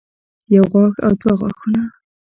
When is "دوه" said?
1.19-1.33